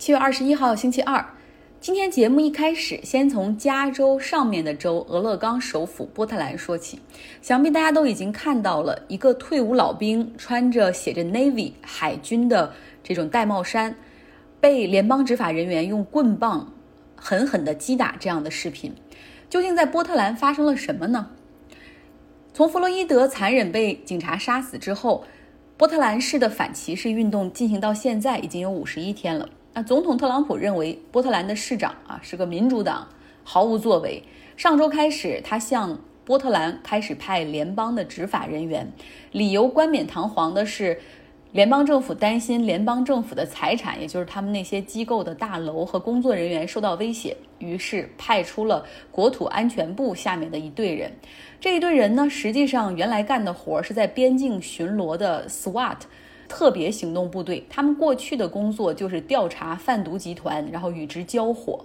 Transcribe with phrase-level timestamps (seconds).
[0.00, 1.22] 七月二十一号，星期二。
[1.78, 6.98] 今天节目一开始，先从加州上面的州俄勒冈首府波特兰说起。
[7.42, 12.72] 想必大家都已经看到了，一个退伍老兵穿着写着 Navy 海军的
[13.04, 13.94] 这种戴帽衫，
[14.58, 16.72] 被联邦执法人员用棍棒
[17.14, 18.94] 狠狠地击打这样的视频。
[19.50, 21.28] 究竟在波特兰发生了什么呢？
[22.54, 25.24] 从弗洛伊德残忍被警察杀死之后，
[25.76, 29.46] 波特兰市的反歧视运动进行到现在已经有五十一天了。
[29.72, 33.06] 那总统特朗普认为波特兰的市长啊是个民主党，
[33.44, 34.22] 毫无作为。
[34.56, 38.90] 上周开始，他向波特兰开始派联邦的执法人员，
[39.30, 41.00] 理由冠冕堂皇的是，
[41.52, 51.12] 联邦政府担心联邦政府的财产，也就是他们那些机构的大楼和工作人员受到威胁，于是派出了国土安全部下面的一队人。
[51.60, 55.96] 这一队人呢，实际上原来干的活是在边境巡逻的 SWAT。
[56.50, 61.84] 特别行动部队，他们过去的工作就是调查贩毒集团，然后与之交火。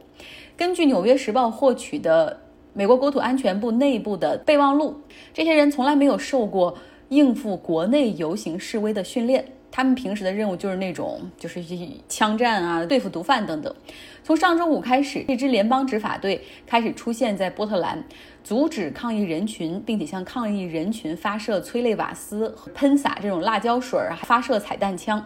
[0.57, 2.41] 根据《纽约时报》获取的
[2.73, 4.95] 美国国土安全部内部的备忘录，
[5.31, 6.75] 这些人从来没有受过
[7.09, 9.45] 应付国内游行示威的训练。
[9.75, 11.61] 他们平时的任务就是那种，就是
[12.07, 13.75] 枪战啊，对付毒贩等等。
[14.23, 18.01] 从上周五开始，这支联邦执法队开始出现在波特兰，
[18.41, 25.25] 阻止抗议人群，并且向抗议人群发射催泪瓦斯喷洒这种辣椒水儿，发射彩弹枪。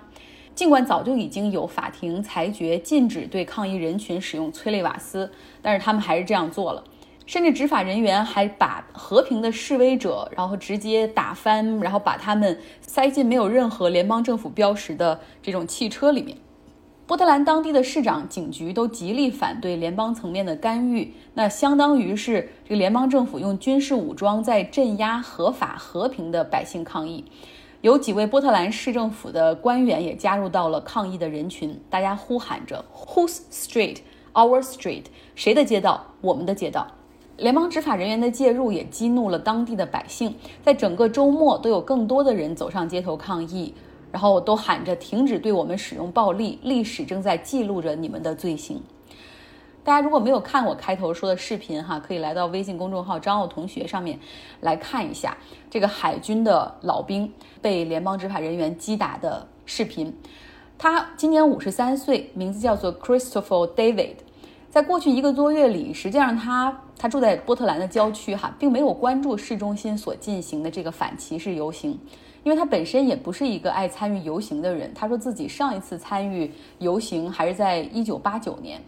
[0.55, 6.83] 尽管早就已经有法庭裁决禁止对抗议人群使用催泪瓦斯，但是他们还是这样做了。
[7.29, 16.35] 甚至执法人员还把和平的示威者，然后直接打翻，然后把他们塞进没有任何联邦政府标识的这种汽车里面。
[17.05, 27.23] 波特兰当地的市长、警局都极力反对联邦层面的干预，那相当于是这个联邦政府用军事武装在镇压合法和平的百姓抗议。
[27.81, 33.97] 有几位波特兰市政府的官员也加入到了抗议的人群，大家呼喊着 “Whose Street?
[34.33, 35.03] Our Street？”
[35.35, 36.07] 谁的街道？
[36.21, 36.87] 我们的街道。
[37.39, 43.73] 联邦执法人员的介入也激怒了当地的百姓，在整个周末都有更多的人走上街头抗议，
[44.11, 48.81] 然后都喊着停止对我们使用暴力，历史正在记录着你们的罪行。
[49.81, 54.19] 大家如果没有看我开头说的视频哈，可以来到微信公众号张奥同学上面
[54.59, 55.35] 来看一下
[55.69, 60.13] 这个海军的老兵被联邦执法人员击打的视频。
[60.77, 64.15] 他今年五十三岁，名字叫做 Christopher David。
[64.69, 71.97] 在过去一个多月里，实际上他他住在波特兰的郊区哈，并没有关注市中心所进行的这个反歧视游行，
[72.43, 74.93] 因为他本身也不是一个爱参与游行的人。
[74.93, 78.81] 他说自己上一次参与游行还是在一九八九年。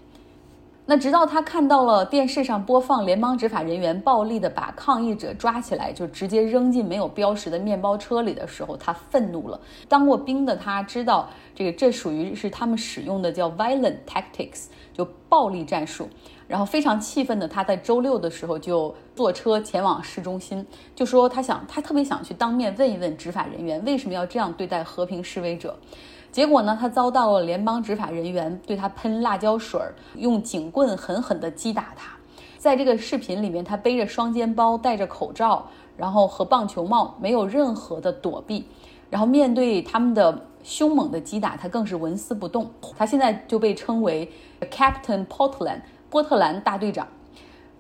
[0.86, 9.58] 那直到他看到了电视上播放联邦执法人员暴力的把抗议者抓起来，就直接扔进没有标识的面包车里的时候，他愤怒了。
[9.88, 16.10] 当过兵的他知道，这个这属于是他们使用的叫 violent tactics，就暴力战术。
[16.52, 25.74] 然后非常气愤的他在周六的时候就坐车前往市中心，就说他想他特别想去当面问一问执法人员为什么要这样对待和平示威者。
[26.30, 32.12] 结果呢，他遭到了联邦执法人员对他喷辣椒水儿，用警棍狠狠地击打他。
[32.58, 38.68] 在这个视频里面，他背着双肩包，戴着口罩，然后和棒球帽，没有任何的躲避。
[39.10, 42.70] 然后面对他们的凶猛的击打，他更是纹丝不动。
[42.98, 44.30] 他现在就被称为
[44.70, 45.80] Captain Portland，
[46.12, 47.08] 波特兰大队长。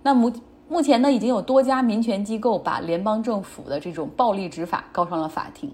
[0.01, 0.31] 那目
[0.67, 5.71] 目前呢，已经有多家民权机构把联邦政府的这种暴力执法告上了法庭。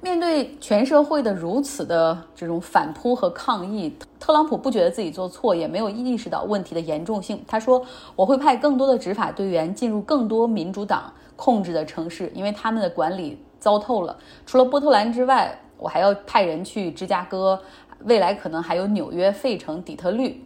[0.00, 7.40] 面对全社会的如此的这种反扑和抗议，特朗普不觉得自己做错，也没有意识到问题的严重性。
[7.46, 7.80] 他说
[8.16, 14.18] ：“我会派更多的执法队员进入更多民主党控制的城市，因为他们的管理糟透了。
[14.44, 17.60] 除了波特兰之外，我还要派人去芝加哥，
[18.00, 20.44] 未来可能还有纽约、费城、底特律。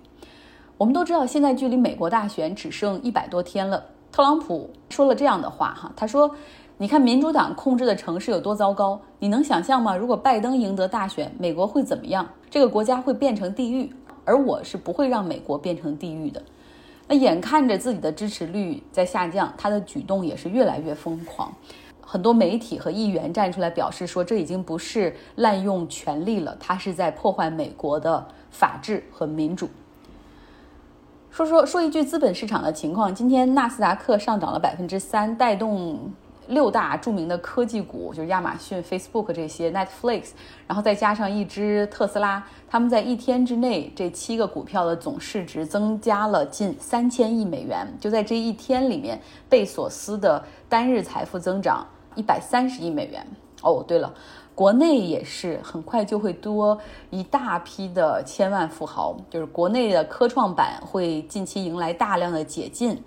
[0.79, 3.85] 我们都知道，现在距离美国大选只剩一百多天了。
[4.11, 6.31] 特朗普说了这样的话，哈，他说。”
[6.79, 9.01] 你看民主党控制的城市有多糟糕？
[9.19, 9.97] 你能想象吗？
[9.97, 12.29] 如果拜登赢得大选，美国会怎么样？
[12.51, 13.91] 这个国家会变成地狱，
[14.27, 16.43] 而我是不会让美国变成地狱的。
[17.09, 21.51] 那眼看着自己的支持率在下降，他的举动也是越来越疯狂。
[22.03, 29.67] 很多媒体和议员站出来表示说，这已经不是滥用权力了，他是在破坏美国的法治和民主。
[31.31, 36.13] 说说说一句资本市场的情况，今天纳斯达克上涨了百分之三，带动。
[36.49, 40.29] 六大著名的科技股就是亚马逊、Facebook 这些，Netflix，
[40.69, 47.93] 然后再加上一只特斯拉，他们在一天之内，这七个股票的总市值增加了近三千亿美元。
[47.99, 51.85] 就在这一天里面，贝索斯的单日财富增长
[52.15, 53.27] 一百三十亿美元。
[53.63, 54.15] 哦，对了，
[54.57, 56.79] 国内也是很快就会多
[57.11, 62.99] 一大批的千万富豪，就是国内的科创板会近期迎来大量的解禁。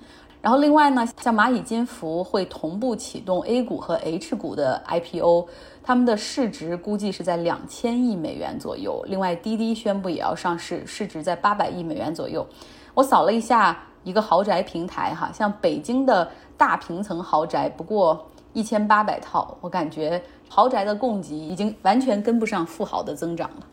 [0.44, 5.48] 然后另外呢，像蚂蚁金服会同步启动 A 股和 H 股的 IPO，
[5.82, 9.04] 他们的市值估计是在两千亿美元左右。
[9.08, 12.46] 另外，滴滴宣布也要上市，市值在八百亿美元左右。
[12.94, 18.24] 我扫了一下一个豪宅平台，哈，像北京的大平层豪宅不过
[18.60, 23.68] 一千八百套，我感觉豪宅的供给已经完全跟不上富豪的增长了。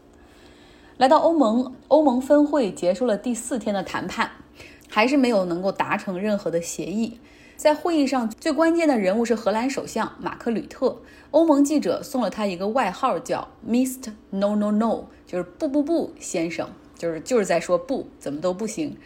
[0.98, 4.30] 来到欧盟，欧盟峰会结束了第四天的谈判。
[4.88, 7.18] 还是没有能够达成任何的协议。
[7.56, 10.98] 在会议上，最关键的人物是荷兰首相马克吕特。
[11.32, 14.12] 欧盟记者送了他一个外号，叫 Mr.
[14.30, 18.96] No No No，就是不不不先生，就是就是在说不，怎么都不行。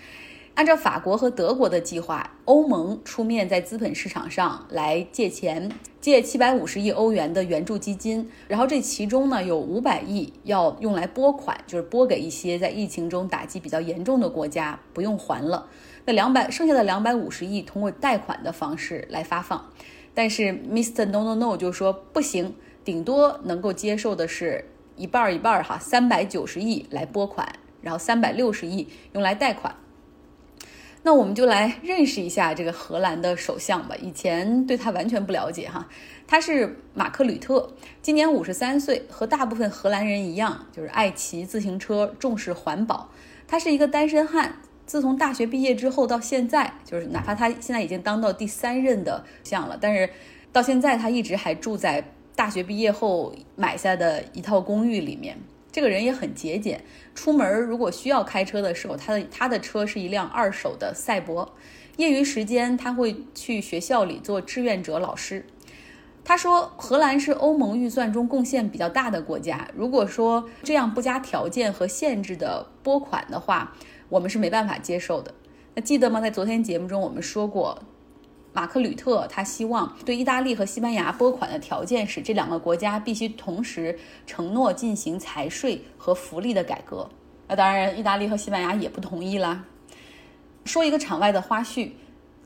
[0.61, 5.73] 按照法国和德国的计划，欧盟出面在资本市场上来借钱，
[6.03, 15.67] 借七百五十亿欧元的援助基金，然后这其中呢有五百亿要用来拨款，就是拨给一些在疫情中打击比较严重的国家，不用还了。
[16.05, 19.65] 那两百剩下的两百五十亿通过贷款的方式来发放，
[20.13, 21.07] 但是 Mr.
[21.07, 22.55] No No No 就说不行，
[22.85, 24.67] 顶多能够接受的是
[24.97, 27.49] 一半一半儿哈，三百九十亿来拨款，
[27.81, 29.75] 然后三百六十亿用来贷款。
[31.03, 33.97] 那我们就来认识一下这个荷兰的首相吧。
[33.97, 35.89] 以前对他完全不了解哈，
[36.27, 43.09] 他是马克吕特，今年五十三岁，和大部分荷兰人一样，就是爱骑自行车，重视环保。
[43.49, 50.11] 他是一个单身汉，自从大学毕业之后到现在，就是哪怕他现在已经当到第三任的相了，但是
[50.53, 55.39] 到现在他一直还住在大学毕业后买下的一套公寓里面。
[55.73, 56.85] 这个人也很节俭，
[57.15, 61.55] 出门如果需要开车的时候，他的他的车是一辆二手的赛博。
[61.97, 65.45] 业余时间他会去学校里做志愿者老师。
[66.25, 69.69] 他说，荷兰是欧盟预算中贡献比较大的国家。
[69.75, 73.75] 如果说这样不加条件和限制的拨款的话，
[74.09, 75.35] 我们是没办法接受的。
[75.75, 76.21] 那记得吗？
[76.21, 77.83] 在昨天节目中我们说过。
[78.53, 87.09] 马克吕特他希望对意大利和西班牙拨款的条件是，这两个国家必须同时承诺进行财税和福利的改革。
[87.47, 89.65] 那当然，意大利和西班牙也不同意啦。
[90.65, 91.91] 说一个场外的花絮，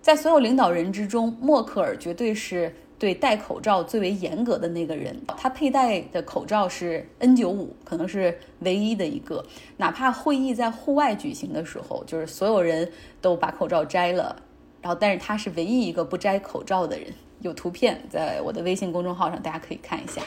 [0.01, 5.19] 在所有领导人之中，默克尔绝对是对戴口罩最为严格的那个人。
[5.37, 9.45] 他佩戴的口罩是 N95，可能是唯一的一个。
[9.77, 12.91] 哪怕会议在户外举行的时候，就是所有人
[13.21, 14.37] 都把口罩摘了。
[14.85, 17.07] 然后，但是他是唯一一个不摘口罩的人。
[17.41, 20.21] 有图片在我的微信公众号上，大家可以看一下。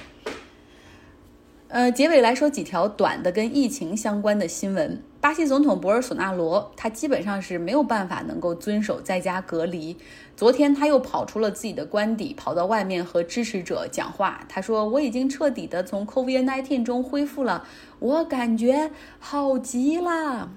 [1.67, 4.99] 呃，结尾来说几条短的跟疫情相关的新闻。
[5.21, 9.95] 巴西总统博尔索纳罗，他基本上是没有办法能够遵守在家隔离。
[10.35, 14.43] 昨天他又跑出了自己的官邸，跑到外面和支持者讲话。
[14.49, 17.63] 他说：“我已经彻底的从 COVID-19 中恢复了，
[17.99, 18.89] 我感觉
[19.19, 20.49] 好极了。”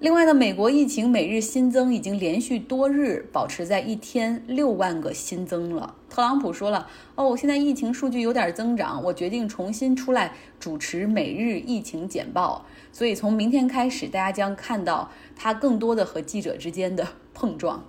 [0.00, 5.94] 另外呢，美国疫情每日新增已经连续多日保持在一天六万个新增了。
[6.08, 17.84] 特朗普说了：“哦，现在疫情数据有点增长，我决定重新出来主持每日疫情简报。”所以从明天开始，大家将看到他更多的和记者之间的碰撞。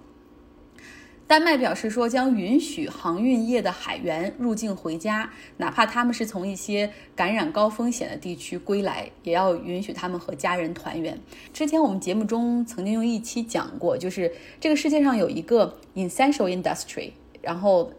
[1.32, 11.18] 丹麦表示说，将允许航运业的海员入境回家，哪怕他们是从一些感染高风险的地区归来，也要允许他们和家人团圆。
[11.54, 14.30] 之前我们节目中曾经用一期讲过，就是
[14.60, 17.90] 这个世界上有一个 essential industry，然后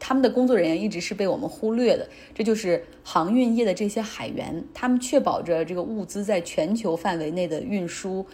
[0.00, 8.26] 他们的工作人员一直是被我们忽略的，这就是航运业的这些海员，他们确保着这个物资在全球范围内的运输。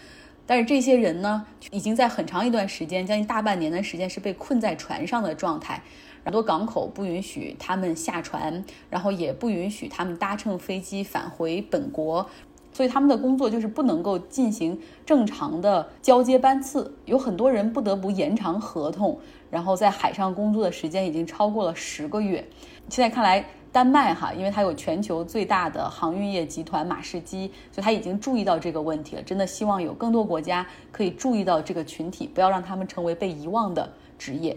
[0.46, 5.82] 但是这些人呢，已经在很长一段时间，将近大半年的时间是被困在船上的状态，
[6.22, 12.28] 很多港口不允许他们下船，然后也不允许他们搭乘飞机返回本国，
[12.74, 19.18] 所以他们的工作就是不能够进行正常的交接班次，有很多人不得不延长合同，
[19.50, 22.46] 然后在海上工作的时间已经超过了十个月。
[22.90, 23.42] 现在看来。
[23.74, 29.22] 丹麦哈，因为它有全球最大的航运业集团马士基，所以他已经注意到这个问题了。
[29.24, 34.56] 真的希望有更多国家可以注意到这个群体，不要让他们成为被遗忘的职业。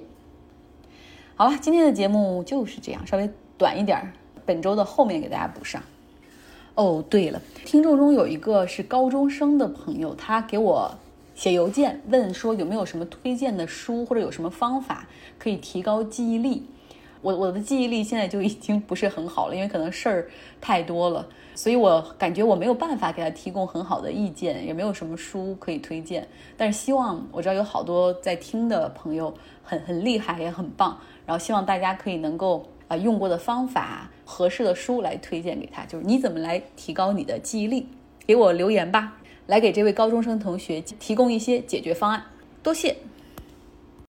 [1.34, 4.14] 好了，今天的节目就是这样，稍微短一点儿。
[4.46, 5.82] 本周的后面给大家补上。
[6.78, 10.94] 哦，对了，听众中有一个是高中生的朋友，他给我
[11.34, 15.08] 写邮件问说有没有什么推荐的书，或者有什么方法
[15.40, 16.68] 可以提高记忆力。
[17.24, 20.30] 我我的记忆力现在就已经不是很好了，因为可能事儿
[20.62, 26.28] 太多了，所以我感觉我没有办法给他提供很好的意见，也没有什么书可以推荐。
[26.56, 37.88] 但是希望我知道有好多在听的朋友很很厉害，也很棒，然后希望大家可以能够啊用过的方法、合适的书来推荐给他，就是你怎么来提高你的记忆力？
[38.26, 42.24] 给我留言吧，来给这位高中生同学提供一些解决方案。
[42.62, 42.98] 多谢。